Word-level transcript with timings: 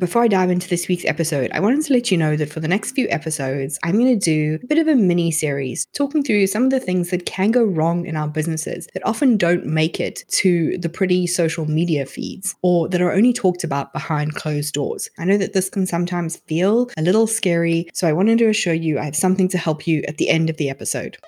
Before 0.00 0.22
I 0.22 0.28
dive 0.28 0.50
into 0.50 0.66
this 0.66 0.88
week's 0.88 1.04
episode, 1.04 1.50
I 1.52 1.60
wanted 1.60 1.84
to 1.84 1.92
let 1.92 2.10
you 2.10 2.16
know 2.16 2.34
that 2.34 2.50
for 2.50 2.60
the 2.60 2.66
next 2.66 2.92
few 2.92 3.06
episodes, 3.10 3.78
I'm 3.84 3.98
going 3.98 4.18
to 4.18 4.24
do 4.24 4.58
a 4.62 4.66
bit 4.66 4.78
of 4.78 4.88
a 4.88 4.94
mini 4.94 5.30
series 5.30 5.84
talking 5.92 6.22
through 6.22 6.46
some 6.46 6.64
of 6.64 6.70
the 6.70 6.80
things 6.80 7.10
that 7.10 7.26
can 7.26 7.50
go 7.50 7.62
wrong 7.62 8.06
in 8.06 8.16
our 8.16 8.26
businesses 8.26 8.88
that 8.94 9.04
often 9.04 9.36
don't 9.36 9.66
make 9.66 10.00
it 10.00 10.24
to 10.28 10.78
the 10.78 10.88
pretty 10.88 11.26
social 11.26 11.66
media 11.66 12.06
feeds 12.06 12.54
or 12.62 12.88
that 12.88 13.02
are 13.02 13.12
only 13.12 13.34
talked 13.34 13.62
about 13.62 13.92
behind 13.92 14.36
closed 14.36 14.72
doors. 14.72 15.10
I 15.18 15.26
know 15.26 15.36
that 15.36 15.52
this 15.52 15.68
can 15.68 15.84
sometimes 15.84 16.38
feel 16.46 16.88
a 16.96 17.02
little 17.02 17.26
scary, 17.26 17.86
so 17.92 18.08
I 18.08 18.14
wanted 18.14 18.38
to 18.38 18.48
assure 18.48 18.72
you 18.72 18.98
I 18.98 19.04
have 19.04 19.16
something 19.16 19.48
to 19.48 19.58
help 19.58 19.86
you 19.86 20.02
at 20.08 20.16
the 20.16 20.30
end 20.30 20.48
of 20.48 20.56
the 20.56 20.70
episode. 20.70 21.18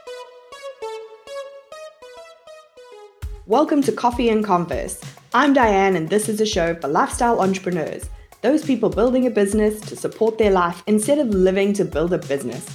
Welcome 3.47 3.83
to 3.83 3.93
Coffee 3.93 4.31
and 4.31 4.43
Converse. 4.43 4.99
I'm 5.35 5.53
Diane, 5.53 5.95
and 5.95 6.09
this 6.09 6.31
is 6.31 6.41
a 6.41 6.47
show 6.47 6.75
for 6.77 6.89
lifestyle 6.89 7.43
entrepreneurs 7.43 8.09
those 8.43 8.65
people 8.65 8.91
building 8.91 9.27
a 9.27 9.31
business 9.31 9.81
to 9.81 9.97
support 9.97 10.37
their 10.37 10.51
life 10.51 10.83
instead 10.89 11.21
of 11.21 11.29
living 11.29 11.73
to 11.75 11.85
build 11.85 12.13
a 12.13 12.19
business. 12.19 12.67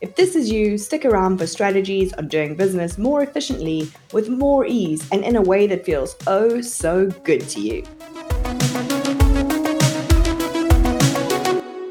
If 0.00 0.16
this 0.16 0.34
is 0.34 0.50
you, 0.50 0.78
stick 0.78 1.04
around 1.04 1.36
for 1.36 1.46
strategies 1.46 2.14
on 2.14 2.28
doing 2.28 2.54
business 2.54 2.96
more 2.96 3.22
efficiently, 3.22 3.92
with 4.14 4.30
more 4.30 4.64
ease, 4.64 5.06
and 5.12 5.22
in 5.22 5.36
a 5.36 5.42
way 5.42 5.66
that 5.66 5.84
feels 5.84 6.16
oh 6.26 6.62
so 6.62 7.08
good 7.22 7.46
to 7.50 7.60
you. 7.60 7.84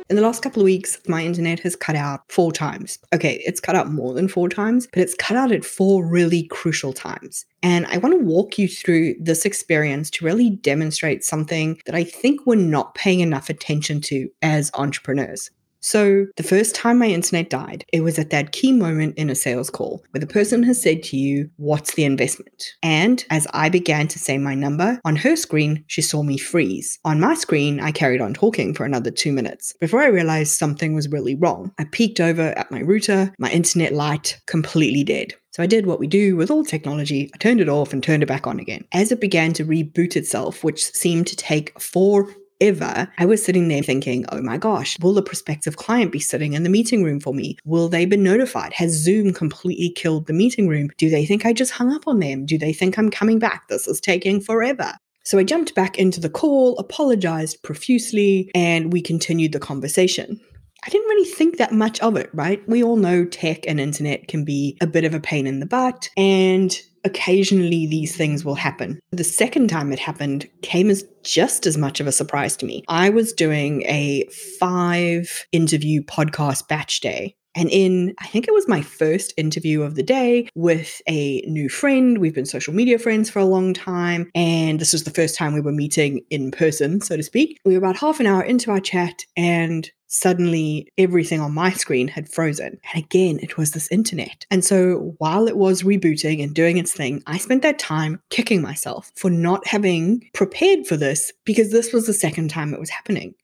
In 0.10 0.16
the 0.16 0.24
last 0.24 0.42
couple 0.42 0.64
of 0.64 0.66
weeks, 0.66 0.98
my 1.08 1.24
internet 1.24 1.60
has 1.60 1.76
cut 1.76 1.96
out 1.96 2.22
four 2.30 2.52
times. 2.52 2.98
Okay, 3.14 3.44
it's 3.46 3.60
cut 3.60 3.76
out 3.76 3.92
more 3.92 4.16
than 4.16 4.28
four 4.28 4.50
times, 4.50 4.88
but 4.92 5.04
it's 5.04 5.14
cut 5.14 5.38
out 5.38 5.52
at 5.52 5.64
four 5.64 6.04
really 6.04 6.48
crucial 6.48 6.94
times. 6.94 7.46
And 7.62 7.86
I 7.86 8.00
want 8.00 8.18
to 8.18 8.26
walk 8.26 8.58
you 8.58 8.68
through 8.68 9.14
this 9.20 9.46
experience 9.46 10.10
to 10.12 10.26
really 10.26 10.50
demonstrate 10.50 11.24
something 11.24 11.80
that 11.86 11.94
I 11.94 12.04
think 12.04 12.42
we're 12.48 12.56
not 12.56 12.96
paying 12.96 13.20
enough 13.20 13.52
attention 13.52 14.02
to 14.02 14.28
as 14.42 14.72
entrepreneurs. 14.74 15.52
So, 15.82 16.26
the 16.36 16.44
first 16.44 16.76
time 16.76 17.00
my 17.00 17.08
internet 17.08 17.50
died, 17.50 17.86
it 17.94 18.02
was 18.02 18.20
at 18.20 18.32
that 18.32 18.52
key 18.52 18.72
moment 18.72 19.18
in 19.18 19.30
a 19.30 19.36
sales 19.36 19.70
call 19.70 20.04
where 20.12 20.20
the 20.20 20.28
person 20.28 20.64
has 20.64 20.82
said 20.82 21.04
to 21.04 21.18
you, 21.18 21.50
What's 21.58 21.96
the 21.96 22.04
investment? 22.04 22.66
And 22.84 23.24
as 23.30 23.48
I 23.54 23.70
began 23.70 24.08
to 24.10 24.20
say 24.20 24.38
my 24.38 24.56
number, 24.56 25.00
on 25.06 25.16
her 25.18 25.36
screen, 25.36 25.84
she 25.88 26.02
saw 26.02 26.24
me 26.24 26.38
freeze. 26.38 27.00
On 27.06 27.20
my 27.20 27.34
screen, 27.34 27.80
I 27.80 27.92
carried 27.92 28.22
on 28.22 28.34
talking 28.34 28.74
for 28.74 28.86
another 28.86 29.12
two 29.12 29.32
minutes 29.32 29.74
before 29.80 30.02
I 30.02 30.08
realized 30.08 30.52
something 30.52 30.94
was 30.94 31.10
really 31.10 31.36
wrong. 31.36 31.72
I 31.80 31.86
peeked 31.86 32.20
over 32.20 32.42
at 32.58 32.72
my 32.72 32.82
router, 32.82 33.34
my 33.40 33.50
internet 33.50 33.94
light 33.94 34.40
completely 34.48 35.04
dead. 35.04 35.34
So 35.52 35.64
I 35.64 35.68
did 35.68 35.86
what 35.86 36.00
we 36.00 36.08
do 36.08 36.36
with 36.36 36.52
all 36.52 36.64
technology. 36.64 37.30
I 37.34 37.38
turned 37.38 37.60
it 37.60 37.70
off 37.70 37.92
and 37.92 38.04
turned 38.04 38.24
it 38.24 38.28
back 38.28 38.48
on 38.48 38.60
again. 38.60 38.86
As 38.94 39.12
it 39.12 39.20
began 39.20 39.54
to 39.54 39.66
reboot 39.66 40.16
itself, 40.16 40.64
which 40.64 40.92
seemed 40.92 41.28
to 41.28 41.36
take 41.36 41.80
four 41.80 42.30
ever, 42.62 43.12
I 43.18 43.26
was 43.26 43.44
sitting 43.44 43.68
there 43.68 43.84
thinking, 43.84 44.26
oh 44.32 44.42
my 44.42 44.58
gosh, 44.58 44.98
will 45.00 45.14
the 45.14 45.22
prospective 45.22 45.78
client 45.78 46.12
be 46.12 46.20
sitting 46.20 46.54
in 46.54 46.64
the 46.64 46.70
meeting 46.70 47.04
room 47.04 47.20
for 47.20 47.34
me? 47.34 47.58
Will 47.66 47.90
they 47.90 48.06
be 48.06 48.18
notified? 48.18 48.74
Has 48.74 48.92
Zoom 48.92 49.34
completely 49.34 49.90
killed 49.90 50.28
the 50.28 50.34
meeting 50.34 50.68
room? 50.68 50.90
Do 50.98 51.10
they 51.10 51.26
think 51.26 51.46
I 51.46 51.54
just 51.54 51.72
hung 51.72 51.94
up 51.94 52.08
on 52.08 52.20
them? 52.20 52.46
Do 52.46 52.58
they 52.58 52.74
think 52.74 52.98
I'm 52.98 53.12
coming 53.12 53.40
back? 53.40 53.68
This 53.68 53.88
is 53.88 54.00
taking 54.00 54.42
forever. 54.42 54.94
So 55.24 55.38
I 55.38 55.44
jumped 55.44 55.76
back 55.76 56.00
into 56.00 56.20
the 56.20 56.30
call, 56.30 56.78
apologized 56.80 57.62
profusely, 57.62 58.50
and 58.56 58.92
we 58.92 59.02
continued 59.02 59.52
the 59.52 59.60
conversation. 59.60 60.40
I 60.86 60.90
didn't 60.90 61.10
really 61.10 61.30
think 61.30 61.58
that 61.58 61.74
much 61.74 62.00
of 62.00 62.16
it, 62.16 62.30
right? 62.34 62.68
We 62.68 62.84
all 62.84 62.96
know 62.96 63.26
tech 63.26 63.68
and 63.68 63.80
internet 63.80 64.28
can 64.28 64.46
be 64.46 64.78
a 64.82 64.88
bit 64.88 65.04
of 65.04 65.14
a 65.14 65.20
pain 65.20 65.46
in 65.46 65.60
the 65.60 65.66
butt, 65.66 66.10
and 66.16 66.76
occasionally 67.04 67.88
these 67.88 68.16
things 68.16 68.44
will 68.44 68.56
happen. 68.56 69.00
The 69.12 69.24
second 69.24 69.70
time 69.70 69.92
it 69.92 70.00
happened 70.00 70.50
came 70.62 70.90
as 70.90 71.06
just 71.24 71.66
as 71.66 71.78
much 71.78 72.00
of 72.00 72.08
a 72.08 72.12
surprise 72.12 72.56
to 72.58 72.66
me. 72.66 72.84
I 72.88 73.10
was 73.10 73.34
doing 73.34 73.84
a 73.84 74.26
five 74.60 75.46
interview 75.52 76.02
podcast 76.02 76.68
batch 76.68 77.00
day 77.00 77.36
and 77.56 77.70
in, 77.70 78.14
I 78.20 78.28
think 78.28 78.48
it 78.48 78.54
was 78.54 78.68
my 78.68 78.82
first 78.82 79.34
interview 79.36 79.82
of 79.82 79.96
the 79.96 80.04
day 80.04 80.48
with 80.56 81.02
a 81.08 81.42
new 81.42 81.68
friend. 81.68 82.20
We've 82.20 82.34
been 82.34 82.46
social 82.46 82.74
media 82.74 83.00
friends 83.00 83.30
for 83.30 83.40
a 83.40 83.46
long 83.46 83.74
time. 83.74 84.30
And 84.36 84.80
this 84.80 84.94
was 84.94 85.04
the 85.04 85.12
first 85.12 85.36
time 85.36 85.54
we 85.54 85.62
were 85.62 85.72
meeting 85.72 86.22
in 86.30 86.52
person, 86.52 87.02
so 87.02 87.18
to 87.18 87.24
speak. 87.24 87.60
We 87.66 87.74
were 87.74 87.80
about 87.80 87.98
half 87.98 88.20
an 88.20 88.28
hour 88.28 88.44
into 88.44 88.72
our 88.72 88.80
chat, 88.80 89.24
and 89.36 89.90
suddenly 90.10 90.92
everything 90.98 91.40
on 91.40 91.54
my 91.54 91.72
screen 91.72 92.08
had 92.08 92.30
frozen. 92.30 92.80
And 92.94 93.04
again, 93.04 93.40
it 93.42 93.58
was 93.58 93.72
this 93.72 93.90
internet. 93.92 94.46
And 94.52 94.66
so 94.66 95.16
while 95.20 95.48
it 95.48 95.56
was 95.56 95.84
rebooting 95.84 96.44
and 96.44 96.54
doing 96.54 96.78
its 96.78 96.92
thing, 96.92 97.24
I 97.26 97.38
spent 97.38 97.62
that 97.62 97.80
time 97.80 98.22
kicking 98.30 98.62
myself 98.62 99.12
for 99.16 99.30
not 99.30 99.66
having 99.66 100.30
prepared 100.34 100.86
for 100.86 100.98
this 100.98 101.32
because 101.46 101.72
this 101.72 101.94
was 101.94 102.06
the 102.06 102.14
second 102.14 102.50
time 102.50 102.74
it 102.74 102.80
was 102.80 102.90
happening. 102.90 103.36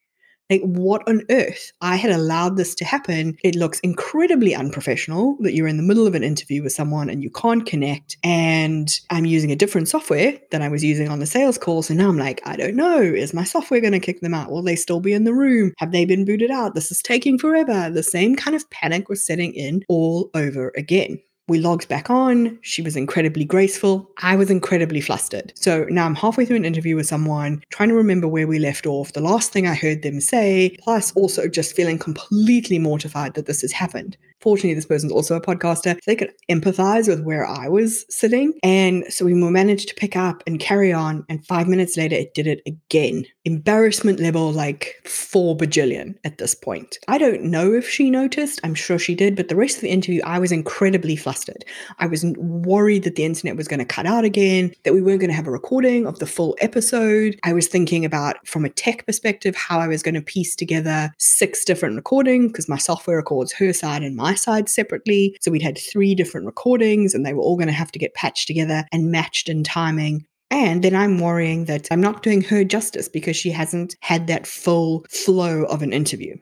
Like, 0.50 0.61
what 0.61 1.07
on 1.07 1.23
earth? 1.31 1.72
I 1.81 1.95
had 1.95 2.11
allowed 2.11 2.56
this 2.56 2.75
to 2.75 2.85
happen. 2.85 3.35
It 3.44 3.56
looks 3.56 3.79
incredibly 3.79 4.53
unprofessional 4.53 5.38
that 5.39 5.56
you're 5.56 5.67
in 5.67 5.78
the 5.78 5.83
middle 5.83 6.06
of 6.06 6.13
an 6.13 6.23
interview 6.23 6.61
with 6.61 6.72
someone 6.72 7.09
and 7.09 7.23
you 7.23 7.31
can't 7.31 7.66
connect. 7.66 8.17
And 8.23 8.88
I'm 9.09 9.25
using 9.25 9.51
a 9.51 9.55
different 9.55 9.88
software 9.88 10.38
than 10.51 10.61
I 10.61 10.67
was 10.69 10.84
using 10.84 11.09
on 11.09 11.19
the 11.19 11.25
sales 11.25 11.57
call. 11.57 11.81
So 11.81 11.95
now 11.95 12.09
I'm 12.09 12.19
like, 12.19 12.41
I 12.45 12.55
don't 12.55 12.75
know. 12.75 13.01
Is 13.01 13.34
my 13.34 13.44
software 13.44 13.81
going 13.81 13.94
to 13.94 14.00
kick 14.00 14.22
them 14.22 14.35
out? 14.35 14.51
Will 14.51 14.61
they 14.61 14.75
still 14.75 15.00
be 15.00 15.13
in 15.13 15.23
the 15.23 15.34
room? 15.34 15.73
Have 15.79 15.91
they 15.91 16.05
been 16.05 16.25
booted 16.25 16.51
out? 16.51 16.75
This 16.75 16.91
is 16.91 17.01
taking 17.01 17.39
forever. 17.39 17.89
The 17.89 18.03
same 18.03 18.35
kind 18.35 18.55
of 18.55 18.69
panic 18.69 19.09
was 19.09 19.25
setting 19.25 19.53
in 19.55 19.81
all 19.89 20.29
over 20.35 20.72
again. 20.78 21.19
We 21.47 21.59
logged 21.59 21.88
back 21.88 22.09
on. 22.09 22.57
She 22.61 22.81
was 22.81 22.95
incredibly 22.95 23.45
graceful. 23.45 24.09
I 24.17 24.35
was 24.35 24.50
incredibly 24.50 25.00
flustered. 25.00 25.53
So 25.56 25.85
now 25.89 26.06
I'm 26.06 26.16
halfway 26.16 26.44
through 26.44 26.56
an 26.56 26.66
interview 26.66 26.95
with 26.95 27.06
someone, 27.06 27.61
trying 27.69 27.89
to 27.89 27.95
remember 27.95 28.28
where 28.28 28.47
we 28.47 28.57
left 28.57 28.88
off, 28.88 29.13
the 29.13 29.22
last 29.22 29.51
thing 29.51 29.67
I 29.67 29.75
heard 29.75 30.01
them 30.01 30.19
say, 30.22 30.75
plus 30.79 31.11
also 31.13 31.47
just 31.47 31.75
feeling 31.75 32.00
completely 32.00 32.79
mortified 32.79 33.35
that 33.35 33.45
this 33.45 33.61
has 33.61 33.73
happened. 33.73 34.17
Fortunately, 34.45 34.75
this 34.75 34.85
person's 34.85 35.11
also 35.11 35.35
a 35.35 35.41
podcaster, 35.41 35.97
they 36.06 36.16
could 36.16 36.31
empathize 36.51 37.07
with 37.07 37.23
where 37.23 37.47
I 37.47 37.67
was 37.67 38.06
sitting. 38.13 38.53
And 38.61 39.03
so 39.09 39.25
we 39.25 39.33
managed 39.33 39.89
to 39.89 39.95
pick 39.95 40.16
up 40.16 40.44
and 40.45 40.59
carry 40.59 40.94
on. 40.94 41.25
And 41.29 41.44
five 41.47 41.67
minutes 41.67 41.97
later, 41.97 42.16
it 42.16 42.35
did 42.35 42.45
it 42.45 42.61
again. 42.67 43.25
Embarrassment 43.45 44.19
level 44.19 44.51
like 44.51 45.01
four 45.03 45.57
bajillion 45.57 46.13
at 46.23 46.38
this 46.38 46.53
point. 46.53 47.00
I 47.07 47.17
don't 47.17 47.41
know 47.45 47.73
if 47.73 47.89
she 47.89 48.11
noticed. 48.11 48.59
I'm 48.63 48.75
sure 48.75 49.00
she 49.00 49.16
did. 49.16 49.35
But 49.35 49.47
the 49.47 49.55
rest 49.55 49.78
of 49.78 49.81
the 49.81 49.89
interview, 49.89 50.22
I 50.23 50.38
was 50.38 50.51
incredibly 50.51 51.16
flustered. 51.16 51.66
I 51.97 52.05
was 52.05 52.23
worried 52.38 53.03
that 53.05 53.16
the 53.16 53.25
internet 53.25 53.57
was 53.57 53.67
going 53.67 53.79
to 53.79 53.85
cut 53.85 54.05
out 54.05 54.25
again, 54.25 54.72
that 54.84 54.94
we 54.94 55.01
weren't 55.01 55.22
going 55.22 55.31
to 55.31 55.35
have 55.35 55.47
a 55.47 55.51
recording 55.51 56.05
of 56.05 56.19
the 56.19 56.28
full 56.28 56.55
episode. 56.61 57.39
I 57.44 57.53
was 57.53 57.67
thinking 57.67 58.05
about, 58.05 58.45
from 58.47 58.63
a 58.63 58.69
tech 58.69 59.07
perspective, 59.07 59.55
how 59.55 59.79
I 59.79 59.88
was 59.88 60.03
going 60.03 60.13
to 60.13 60.22
piece 60.22 60.55
together 60.55 61.11
six 61.17 61.66
different 61.66 61.95
recordings 61.95 62.51
because 62.51 62.69
my 62.69 62.78
software 62.78 63.17
records 63.17 63.51
her 63.53 63.73
side 63.73 64.03
and 64.03 64.16
my 64.16 64.34
side 64.35 64.69
separately. 64.69 65.35
So 65.41 65.51
we'd 65.51 65.62
had 65.62 65.78
three 65.78 66.16
different 66.16 66.46
recordings 66.46 67.13
and 67.13 67.25
they 67.25 67.34
were 67.34 67.41
all 67.41 67.57
going 67.57 67.68
to 67.68 67.73
have 67.73 67.91
to 67.91 68.00
get 68.00 68.13
patched 68.13 68.47
together 68.47 68.85
and 68.91 69.12
matched 69.12 69.50
in 69.50 69.63
timing. 69.63 70.25
And 70.51 70.84
then 70.84 70.96
I'm 70.96 71.19
worrying 71.19 71.66
that 71.66 71.88
I'm 71.91 72.01
not 72.01 72.23
doing 72.23 72.41
her 72.44 72.63
justice 72.63 73.09
because 73.09 73.35
she 73.35 73.51
hasn't 73.51 73.96
had 74.01 74.28
that 74.28 74.47
full 74.47 75.06
flow 75.09 75.63
of 75.63 75.81
an 75.81 75.91
interview. 75.91 76.35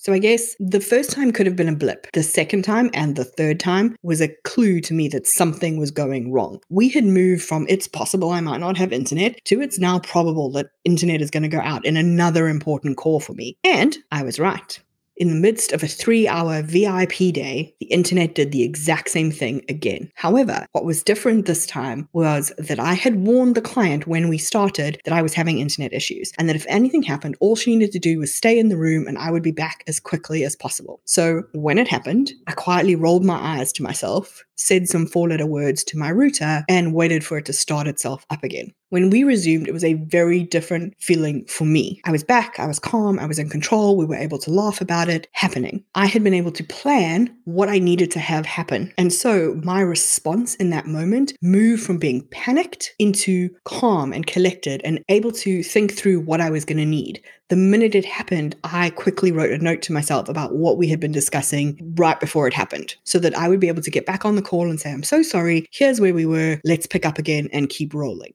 So 0.00 0.12
I 0.12 0.20
guess 0.20 0.54
the 0.60 0.80
first 0.80 1.10
time 1.10 1.32
could 1.32 1.46
have 1.46 1.56
been 1.56 1.68
a 1.68 1.74
blip. 1.74 2.06
The 2.12 2.22
second 2.22 2.62
time 2.62 2.88
and 2.94 3.16
the 3.16 3.24
third 3.24 3.58
time 3.58 3.96
was 4.04 4.20
a 4.20 4.32
clue 4.44 4.80
to 4.82 4.94
me 4.94 5.08
that 5.08 5.26
something 5.26 5.76
was 5.76 5.90
going 5.90 6.32
wrong. 6.32 6.60
We 6.70 6.88
had 6.88 7.04
moved 7.04 7.42
from 7.42 7.66
it's 7.68 7.88
possible 7.88 8.30
I 8.30 8.40
might 8.40 8.60
not 8.60 8.78
have 8.78 8.92
internet 8.92 9.44
to 9.46 9.60
it's 9.60 9.80
now 9.80 9.98
probable 9.98 10.52
that 10.52 10.70
internet 10.84 11.20
is 11.20 11.32
going 11.32 11.42
to 11.42 11.48
go 11.48 11.60
out 11.60 11.84
in 11.84 11.96
another 11.96 12.46
important 12.46 12.96
call 12.96 13.18
for 13.18 13.32
me. 13.32 13.58
And 13.64 13.98
I 14.12 14.22
was 14.22 14.38
right. 14.38 14.78
In 15.18 15.30
the 15.30 15.34
midst 15.34 15.72
of 15.72 15.82
a 15.82 15.88
three 15.88 16.28
hour 16.28 16.62
VIP 16.62 17.32
day, 17.32 17.74
the 17.80 17.86
internet 17.86 18.36
did 18.36 18.52
the 18.52 18.62
exact 18.62 19.10
same 19.10 19.32
thing 19.32 19.64
again. 19.68 20.12
However, 20.14 20.64
what 20.70 20.84
was 20.84 21.02
different 21.02 21.44
this 21.44 21.66
time 21.66 22.08
was 22.12 22.52
that 22.56 22.78
I 22.78 22.94
had 22.94 23.26
warned 23.26 23.56
the 23.56 23.60
client 23.60 24.06
when 24.06 24.28
we 24.28 24.38
started 24.38 25.00
that 25.04 25.12
I 25.12 25.20
was 25.20 25.34
having 25.34 25.58
internet 25.58 25.92
issues, 25.92 26.30
and 26.38 26.48
that 26.48 26.54
if 26.54 26.64
anything 26.68 27.02
happened, 27.02 27.36
all 27.40 27.56
she 27.56 27.74
needed 27.74 27.90
to 27.94 27.98
do 27.98 28.20
was 28.20 28.32
stay 28.32 28.60
in 28.60 28.68
the 28.68 28.78
room 28.78 29.08
and 29.08 29.18
I 29.18 29.32
would 29.32 29.42
be 29.42 29.50
back 29.50 29.82
as 29.88 29.98
quickly 29.98 30.44
as 30.44 30.54
possible. 30.54 31.00
So 31.04 31.42
when 31.52 31.78
it 31.78 31.88
happened, 31.88 32.30
I 32.46 32.52
quietly 32.52 32.94
rolled 32.94 33.24
my 33.24 33.58
eyes 33.58 33.72
to 33.72 33.82
myself, 33.82 34.44
said 34.54 34.88
some 34.88 35.06
four 35.06 35.30
letter 35.30 35.46
words 35.46 35.82
to 35.84 35.98
my 35.98 36.10
router, 36.10 36.64
and 36.68 36.94
waited 36.94 37.24
for 37.24 37.38
it 37.38 37.46
to 37.46 37.52
start 37.52 37.88
itself 37.88 38.24
up 38.30 38.44
again. 38.44 38.72
When 38.90 39.10
we 39.10 39.22
resumed, 39.22 39.68
it 39.68 39.74
was 39.74 39.84
a 39.84 39.94
very 39.94 40.42
different 40.42 40.94
feeling 40.98 41.44
for 41.44 41.64
me. 41.64 42.00
I 42.04 42.10
was 42.10 42.24
back, 42.24 42.58
I 42.58 42.66
was 42.66 42.78
calm, 42.78 43.18
I 43.18 43.26
was 43.26 43.38
in 43.38 43.50
control, 43.50 43.96
we 43.96 44.06
were 44.06 44.16
able 44.16 44.38
to 44.38 44.50
laugh 44.50 44.80
about 44.80 45.10
it 45.10 45.28
happening. 45.32 45.84
I 45.94 46.06
had 46.06 46.24
been 46.24 46.32
able 46.32 46.52
to 46.52 46.64
plan 46.64 47.36
what 47.44 47.68
I 47.68 47.78
needed 47.78 48.10
to 48.12 48.18
have 48.18 48.46
happen. 48.46 48.92
And 48.96 49.12
so 49.12 49.60
my 49.62 49.80
response 49.80 50.54
in 50.54 50.70
that 50.70 50.86
moment 50.86 51.34
moved 51.42 51.82
from 51.82 51.98
being 51.98 52.26
panicked 52.28 52.94
into 52.98 53.50
calm 53.64 54.12
and 54.12 54.26
collected 54.26 54.80
and 54.84 55.04
able 55.10 55.32
to 55.32 55.62
think 55.62 55.92
through 55.92 56.20
what 56.20 56.40
I 56.40 56.48
was 56.48 56.64
going 56.64 56.78
to 56.78 56.86
need. 56.86 57.22
The 57.48 57.56
minute 57.56 57.94
it 57.94 58.04
happened, 58.04 58.56
I 58.64 58.90
quickly 58.90 59.32
wrote 59.32 59.50
a 59.50 59.62
note 59.62 59.80
to 59.82 59.92
myself 59.92 60.28
about 60.28 60.56
what 60.56 60.76
we 60.76 60.88
had 60.88 61.00
been 61.00 61.12
discussing 61.12 61.94
right 61.96 62.20
before 62.20 62.46
it 62.46 62.52
happened 62.52 62.94
so 63.04 63.18
that 63.18 63.36
I 63.36 63.48
would 63.48 63.60
be 63.60 63.68
able 63.68 63.82
to 63.82 63.90
get 63.90 64.04
back 64.04 64.24
on 64.24 64.36
the 64.36 64.42
call 64.42 64.68
and 64.68 64.78
say, 64.78 64.92
I'm 64.92 65.02
so 65.02 65.22
sorry, 65.22 65.66
here's 65.70 66.00
where 66.00 66.12
we 66.12 66.26
were, 66.26 66.60
let's 66.64 66.86
pick 66.86 67.06
up 67.06 67.18
again 67.18 67.48
and 67.52 67.70
keep 67.70 67.94
rolling. 67.94 68.34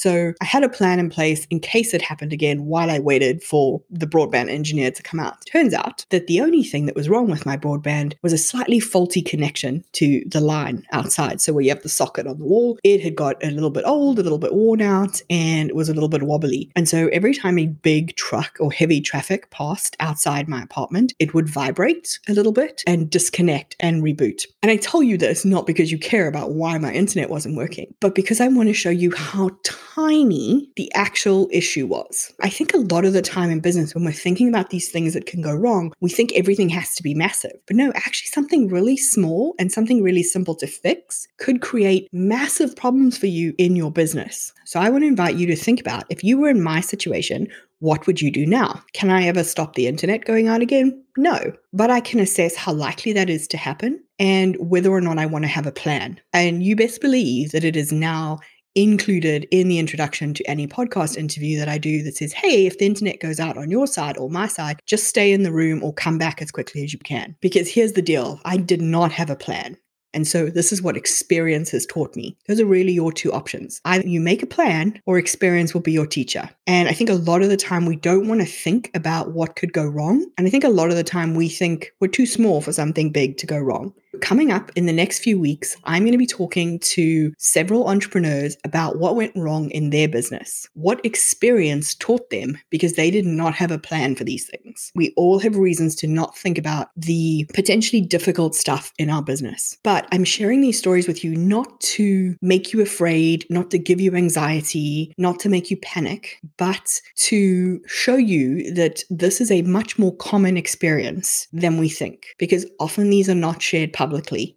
So 0.00 0.32
I 0.40 0.46
had 0.46 0.64
a 0.64 0.68
plan 0.70 0.98
in 0.98 1.10
place 1.10 1.46
in 1.50 1.60
case 1.60 1.92
it 1.92 2.00
happened 2.00 2.32
again 2.32 2.64
while 2.64 2.90
I 2.90 3.00
waited 3.00 3.42
for 3.42 3.82
the 3.90 4.06
broadband 4.06 4.48
engineer 4.48 4.90
to 4.90 5.02
come 5.02 5.20
out. 5.20 5.44
Turns 5.44 5.74
out 5.74 6.06
that 6.08 6.26
the 6.26 6.40
only 6.40 6.64
thing 6.64 6.86
that 6.86 6.94
was 6.94 7.10
wrong 7.10 7.30
with 7.30 7.44
my 7.44 7.58
broadband 7.58 8.14
was 8.22 8.32
a 8.32 8.38
slightly 8.38 8.80
faulty 8.80 9.20
connection 9.20 9.84
to 9.92 10.22
the 10.26 10.40
line 10.40 10.86
outside. 10.92 11.42
So 11.42 11.52
where 11.52 11.62
you 11.62 11.68
have 11.68 11.82
the 11.82 11.90
socket 11.90 12.26
on 12.26 12.38
the 12.38 12.46
wall, 12.46 12.78
it 12.82 13.02
had 13.02 13.14
got 13.14 13.44
a 13.44 13.50
little 13.50 13.68
bit 13.68 13.84
old, 13.84 14.18
a 14.18 14.22
little 14.22 14.38
bit 14.38 14.54
worn 14.54 14.80
out, 14.80 15.20
and 15.28 15.68
it 15.68 15.76
was 15.76 15.90
a 15.90 15.92
little 15.92 16.08
bit 16.08 16.22
wobbly. 16.22 16.72
And 16.74 16.88
so 16.88 17.08
every 17.08 17.34
time 17.34 17.58
a 17.58 17.66
big 17.66 18.16
truck 18.16 18.56
or 18.58 18.72
heavy 18.72 19.02
traffic 19.02 19.50
passed 19.50 19.98
outside 20.00 20.48
my 20.48 20.62
apartment, 20.62 21.12
it 21.18 21.34
would 21.34 21.46
vibrate 21.46 22.18
a 22.26 22.32
little 22.32 22.52
bit 22.52 22.82
and 22.86 23.10
disconnect 23.10 23.76
and 23.80 24.02
reboot. 24.02 24.46
And 24.62 24.72
I 24.72 24.76
tell 24.76 25.02
you 25.02 25.18
this 25.18 25.44
not 25.44 25.66
because 25.66 25.92
you 25.92 25.98
care 25.98 26.26
about 26.26 26.52
why 26.52 26.78
my 26.78 26.90
internet 26.90 27.28
wasn't 27.28 27.58
working, 27.58 27.94
but 28.00 28.14
because 28.14 28.40
I 28.40 28.48
want 28.48 28.70
to 28.70 28.72
show 28.72 28.88
you 28.88 29.14
how 29.14 29.50
tiny 29.94 30.70
the 30.76 30.92
actual 30.94 31.48
issue 31.52 31.86
was. 31.86 32.32
I 32.40 32.48
think 32.48 32.72
a 32.72 32.78
lot 32.78 33.04
of 33.04 33.12
the 33.12 33.22
time 33.22 33.50
in 33.50 33.60
business, 33.60 33.94
when 33.94 34.04
we're 34.04 34.12
thinking 34.12 34.48
about 34.48 34.70
these 34.70 34.90
things 34.90 35.14
that 35.14 35.26
can 35.26 35.42
go 35.42 35.54
wrong, 35.54 35.92
we 36.00 36.10
think 36.10 36.32
everything 36.32 36.68
has 36.70 36.94
to 36.94 37.02
be 37.02 37.14
massive. 37.14 37.52
But 37.66 37.76
no, 37.76 37.92
actually, 37.94 38.28
something 38.28 38.68
really 38.68 38.96
small 38.96 39.54
and 39.58 39.72
something 39.72 40.02
really 40.02 40.22
simple 40.22 40.54
to 40.56 40.66
fix 40.66 41.26
could 41.38 41.60
create 41.60 42.08
massive 42.12 42.76
problems 42.76 43.18
for 43.18 43.26
you 43.26 43.54
in 43.58 43.76
your 43.76 43.90
business. 43.90 44.52
So 44.64 44.80
I 44.80 44.90
want 44.90 45.02
to 45.02 45.08
invite 45.08 45.36
you 45.36 45.46
to 45.48 45.56
think 45.56 45.80
about 45.80 46.04
if 46.08 46.22
you 46.22 46.38
were 46.38 46.48
in 46.48 46.62
my 46.62 46.80
situation, 46.80 47.48
what 47.80 48.06
would 48.06 48.20
you 48.20 48.30
do 48.30 48.46
now? 48.46 48.82
Can 48.92 49.10
I 49.10 49.24
ever 49.24 49.42
stop 49.42 49.74
the 49.74 49.86
internet 49.86 50.26
going 50.26 50.48
out 50.48 50.60
again? 50.60 51.02
No, 51.16 51.52
but 51.72 51.90
I 51.90 52.00
can 52.00 52.20
assess 52.20 52.54
how 52.54 52.72
likely 52.72 53.12
that 53.14 53.30
is 53.30 53.48
to 53.48 53.56
happen 53.56 54.02
and 54.18 54.56
whether 54.60 54.90
or 54.90 55.00
not 55.00 55.18
I 55.18 55.26
want 55.26 55.44
to 55.44 55.48
have 55.48 55.66
a 55.66 55.72
plan. 55.72 56.20
And 56.32 56.62
you 56.62 56.76
best 56.76 57.00
believe 57.00 57.52
that 57.52 57.64
it 57.64 57.76
is 57.76 57.90
now 57.90 58.38
included 58.74 59.46
in 59.50 59.68
the 59.68 59.78
introduction 59.78 60.34
to 60.34 60.44
any 60.44 60.66
podcast 60.66 61.16
interview 61.16 61.58
that 61.58 61.68
I 61.68 61.78
do 61.78 62.02
that 62.02 62.16
says, 62.16 62.32
hey, 62.32 62.66
if 62.66 62.78
the 62.78 62.86
internet 62.86 63.20
goes 63.20 63.40
out 63.40 63.58
on 63.58 63.70
your 63.70 63.86
side 63.86 64.16
or 64.16 64.30
my 64.30 64.46
side, 64.46 64.80
just 64.86 65.04
stay 65.04 65.32
in 65.32 65.42
the 65.42 65.52
room 65.52 65.82
or 65.82 65.92
come 65.92 66.18
back 66.18 66.40
as 66.40 66.50
quickly 66.50 66.84
as 66.84 66.92
you 66.92 66.98
can. 66.98 67.36
Because 67.40 67.68
here's 67.68 67.92
the 67.92 68.02
deal 68.02 68.40
I 68.44 68.56
did 68.56 68.80
not 68.80 69.12
have 69.12 69.30
a 69.30 69.36
plan. 69.36 69.76
And 70.12 70.26
so 70.26 70.46
this 70.46 70.72
is 70.72 70.82
what 70.82 70.96
experience 70.96 71.70
has 71.70 71.86
taught 71.86 72.16
me. 72.16 72.36
Those 72.48 72.60
are 72.60 72.66
really 72.66 72.92
your 72.92 73.12
two 73.12 73.32
options. 73.32 73.80
Either 73.84 74.06
you 74.06 74.20
make 74.20 74.42
a 74.42 74.46
plan 74.46 75.00
or 75.06 75.18
experience 75.18 75.72
will 75.72 75.80
be 75.80 75.92
your 75.92 76.06
teacher. 76.06 76.50
And 76.66 76.88
I 76.88 76.92
think 76.92 77.10
a 77.10 77.14
lot 77.14 77.42
of 77.42 77.48
the 77.48 77.56
time 77.56 77.86
we 77.86 77.96
don't 77.96 78.26
want 78.26 78.40
to 78.40 78.46
think 78.46 78.90
about 78.94 79.32
what 79.32 79.56
could 79.56 79.72
go 79.72 79.86
wrong. 79.86 80.26
And 80.36 80.46
I 80.46 80.50
think 80.50 80.64
a 80.64 80.68
lot 80.68 80.90
of 80.90 80.96
the 80.96 81.04
time 81.04 81.34
we 81.34 81.48
think 81.48 81.92
we're 82.00 82.08
too 82.08 82.26
small 82.26 82.60
for 82.60 82.72
something 82.72 83.12
big 83.12 83.38
to 83.38 83.46
go 83.46 83.58
wrong. 83.58 83.94
Coming 84.20 84.52
up 84.52 84.70
in 84.76 84.86
the 84.86 84.92
next 84.92 85.20
few 85.20 85.38
weeks, 85.38 85.76
I'm 85.84 86.02
going 86.02 86.12
to 86.12 86.18
be 86.18 86.26
talking 86.26 86.78
to 86.80 87.32
several 87.38 87.88
entrepreneurs 87.88 88.56
about 88.64 88.98
what 88.98 89.16
went 89.16 89.34
wrong 89.34 89.70
in 89.70 89.90
their 89.90 90.08
business, 90.08 90.68
what 90.74 91.04
experience 91.04 91.94
taught 91.94 92.30
them 92.30 92.58
because 92.70 92.94
they 92.94 93.10
did 93.10 93.26
not 93.26 93.54
have 93.54 93.70
a 93.70 93.78
plan 93.78 94.14
for 94.14 94.24
these 94.24 94.48
things. 94.48 94.92
We 94.94 95.12
all 95.16 95.38
have 95.38 95.56
reasons 95.56 95.94
to 95.96 96.06
not 96.06 96.36
think 96.36 96.58
about 96.58 96.90
the 96.96 97.48
potentially 97.54 98.02
difficult 98.02 98.54
stuff 98.54 98.92
in 98.98 99.10
our 99.10 99.22
business. 99.22 99.78
But 99.82 100.06
I'm 100.12 100.24
sharing 100.24 100.60
these 100.60 100.78
stories 100.78 101.08
with 101.08 101.24
you 101.24 101.34
not 101.34 101.80
to 101.80 102.36
make 102.42 102.72
you 102.72 102.80
afraid, 102.82 103.46
not 103.50 103.70
to 103.70 103.78
give 103.78 104.00
you 104.00 104.14
anxiety, 104.14 105.14
not 105.18 105.40
to 105.40 105.48
make 105.48 105.70
you 105.70 105.76
panic, 105.78 106.38
but 106.56 107.00
to 107.16 107.80
show 107.86 108.16
you 108.16 108.72
that 108.74 109.02
this 109.10 109.40
is 109.40 109.50
a 109.50 109.62
much 109.62 109.98
more 109.98 110.14
common 110.16 110.56
experience 110.56 111.48
than 111.52 111.78
we 111.78 111.88
think 111.88 112.26
because 112.38 112.66
often 112.78 113.10
these 113.10 113.28
are 113.28 113.34
not 113.34 113.62
shared 113.62 113.92
publicly. 113.92 114.09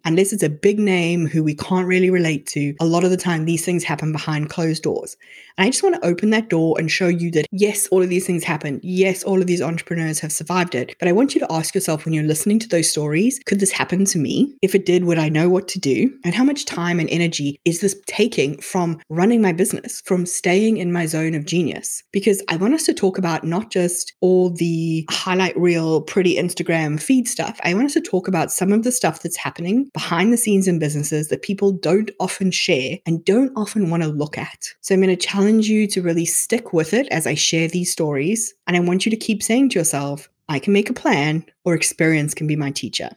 Unless 0.04 0.32
it's 0.32 0.42
a 0.42 0.48
big 0.48 0.78
name 0.78 1.26
who 1.26 1.42
we 1.42 1.54
can't 1.54 1.86
really 1.86 2.10
relate 2.10 2.46
to, 2.48 2.74
a 2.80 2.84
lot 2.84 3.04
of 3.04 3.10
the 3.10 3.16
time 3.16 3.44
these 3.44 3.64
things 3.64 3.84
happen 3.84 4.12
behind 4.12 4.50
closed 4.50 4.82
doors. 4.82 5.16
And 5.56 5.66
I 5.66 5.70
just 5.70 5.82
want 5.82 5.94
to 5.94 6.06
open 6.06 6.30
that 6.30 6.50
door 6.50 6.76
and 6.78 6.90
show 6.90 7.06
you 7.06 7.30
that 7.32 7.46
yes, 7.52 7.86
all 7.88 8.02
of 8.02 8.08
these 8.08 8.26
things 8.26 8.42
happen. 8.42 8.80
Yes, 8.82 9.22
all 9.22 9.40
of 9.40 9.46
these 9.46 9.62
entrepreneurs 9.62 10.18
have 10.20 10.32
survived 10.32 10.74
it. 10.74 10.96
But 10.98 11.08
I 11.08 11.12
want 11.12 11.34
you 11.34 11.40
to 11.40 11.52
ask 11.52 11.74
yourself 11.74 12.04
when 12.04 12.12
you're 12.12 12.24
listening 12.24 12.58
to 12.60 12.68
those 12.68 12.90
stories, 12.90 13.40
could 13.46 13.60
this 13.60 13.70
happen 13.70 14.04
to 14.06 14.18
me? 14.18 14.52
If 14.62 14.74
it 14.74 14.84
did, 14.84 15.04
would 15.04 15.18
I 15.18 15.28
know 15.28 15.48
what 15.48 15.68
to 15.68 15.78
do? 15.78 16.12
And 16.24 16.34
how 16.34 16.42
much 16.42 16.64
time 16.64 16.98
and 16.98 17.08
energy 17.08 17.60
is 17.64 17.80
this 17.80 17.94
taking 18.06 18.60
from 18.60 19.00
running 19.08 19.40
my 19.40 19.52
business, 19.52 20.02
from 20.04 20.26
staying 20.26 20.78
in 20.78 20.92
my 20.92 21.06
zone 21.06 21.34
of 21.34 21.46
genius? 21.46 22.02
Because 22.12 22.42
I 22.48 22.56
want 22.56 22.74
us 22.74 22.84
to 22.86 22.94
talk 22.94 23.16
about 23.16 23.44
not 23.44 23.70
just 23.70 24.12
all 24.20 24.50
the 24.50 25.06
highlight 25.10 25.56
reel, 25.56 26.02
pretty 26.02 26.34
Instagram 26.34 27.00
feed 27.00 27.28
stuff. 27.28 27.60
I 27.62 27.74
want 27.74 27.86
us 27.86 27.94
to 27.94 28.00
talk 28.00 28.26
about 28.26 28.50
some 28.50 28.72
of 28.72 28.82
the 28.82 28.92
stuff 28.92 29.22
that's 29.22 29.36
happening 29.36 29.88
behind 29.94 30.32
the 30.32 30.36
scenes 30.36 30.66
in 30.66 30.80
businesses 30.80 31.28
that 31.28 31.42
people 31.42 31.70
don't 31.70 32.10
often 32.18 32.50
share 32.50 32.98
and 33.06 33.24
don't 33.24 33.52
often 33.56 33.90
want 33.90 34.02
to 34.02 34.08
look 34.08 34.36
at. 34.36 34.68
So 34.80 34.94
I'm 34.94 35.00
going 35.00 35.16
to 35.16 35.16
challenge 35.16 35.43
you 35.48 35.86
to 35.88 36.02
really 36.02 36.24
stick 36.24 36.72
with 36.72 36.94
it 36.94 37.06
as 37.08 37.26
I 37.26 37.34
share 37.34 37.68
these 37.68 37.92
stories. 37.92 38.54
And 38.66 38.76
I 38.76 38.80
want 38.80 39.06
you 39.06 39.10
to 39.10 39.16
keep 39.16 39.42
saying 39.42 39.70
to 39.70 39.78
yourself, 39.78 40.28
I 40.48 40.58
can 40.58 40.72
make 40.72 40.90
a 40.90 40.94
plan 40.94 41.44
or 41.64 41.74
experience 41.74 42.34
can 42.34 42.46
be 42.46 42.56
my 42.56 42.70
teacher. 42.70 43.10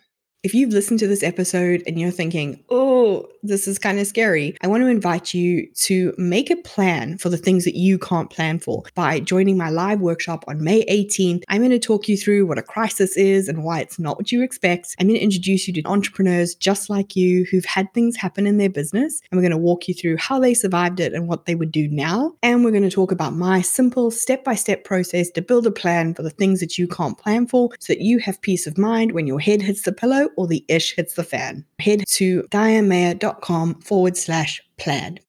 If 0.44 0.54
you've 0.54 0.72
listened 0.72 1.00
to 1.00 1.08
this 1.08 1.24
episode 1.24 1.82
and 1.88 2.00
you're 2.00 2.12
thinking, 2.12 2.64
oh, 2.70 3.28
this 3.42 3.68
is 3.68 3.80
kind 3.80 4.00
of 4.00 4.06
scary, 4.06 4.56
I 4.62 4.68
want 4.68 4.84
to 4.84 4.88
invite 4.88 5.34
you 5.34 5.68
to 5.74 6.14
make 6.20 6.52
a 6.52 6.56
plan 6.58 7.18
for 7.18 7.30
the 7.30 7.38
things 7.38 7.66
that 7.66 7.76
you 7.76 7.98
can't 7.98 8.30
plan 8.30 8.60
for 8.60 8.84
by 8.94 9.20
joining 9.20 9.58
my 9.58 9.72
live 9.72 10.00
workshop 10.00 10.46
on 10.48 10.64
May 10.64 10.86
18th. 10.86 11.42
I'm 11.50 11.62
going 11.62 11.72
to 11.72 11.80
talk 11.80 12.08
you 12.08 12.16
through 12.16 12.46
what 12.46 12.60
a 12.60 12.62
crisis 12.62 13.18
is 13.18 13.50
and 13.50 13.64
why 13.64 13.80
it's 13.80 13.98
not 13.98 14.18
what 14.18 14.32
you 14.32 14.44
expect. 14.44 14.96
I'm 15.00 15.08
going 15.08 15.20
to 15.20 15.24
introduce 15.24 15.68
you 15.68 15.74
to 15.74 15.82
entrepreneurs 15.86 16.54
just 16.54 16.88
like 16.88 17.16
you 17.16 17.46
who've 17.50 17.66
had 17.66 17.92
things 17.94 18.16
happen 18.16 18.46
in 18.46 18.58
their 18.58 18.70
business, 18.70 19.22
and 19.32 19.38
we're 19.38 19.48
going 19.48 19.52
to 19.52 19.58
walk 19.58 19.88
you 19.88 19.96
through 19.96 20.18
how 20.18 20.40
they 20.40 20.54
survived 20.54 21.00
it 21.00 21.14
and 21.14 21.28
what 21.28 21.48
they 21.48 21.56
would 21.56 21.72
do 21.72 21.88
now. 21.88 22.34
And 22.44 22.64
we're 22.64 22.72
going 22.72 22.84
to 22.84 22.92
talk 22.92 23.12
about 23.12 23.34
my 23.34 23.62
simple 23.62 24.12
step 24.12 24.44
by 24.44 24.54
step 24.54 24.84
process 24.84 25.32
to 25.32 25.42
build 25.42 25.66
a 25.66 25.72
plan 25.72 26.14
for 26.14 26.22
the 26.22 26.30
things 26.30 26.60
that 26.60 26.78
you 26.78 26.88
can't 26.88 27.18
plan 27.18 27.48
for 27.48 27.72
so 27.80 27.94
that 27.94 28.02
you 28.02 28.20
have 28.20 28.40
peace 28.42 28.68
of 28.68 28.78
mind 28.78 29.14
when 29.14 29.26
your 29.26 29.40
head 29.40 29.64
hits 29.64 29.82
the 29.82 29.92
pillow 29.92 30.27
or 30.36 30.48
the 30.48 30.66
ish 30.68 30.96
hits 30.96 31.14
the 31.14 31.24
fan. 31.24 31.66
Head 31.80 32.04
to 32.08 32.44
dianemayor.com 32.44 33.82
forward 33.82 34.18
slash 34.18 34.62
plan. 34.78 35.20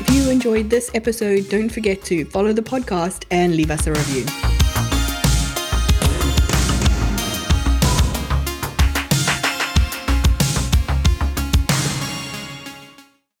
If 0.00 0.14
you 0.14 0.30
enjoyed 0.30 0.70
this 0.70 0.90
episode, 0.94 1.48
don't 1.48 1.68
forget 1.68 2.02
to 2.04 2.24
follow 2.26 2.52
the 2.52 2.62
podcast 2.62 3.24
and 3.30 3.56
leave 3.56 3.70
us 3.70 3.86
a 3.86 3.92
review. 3.92 4.45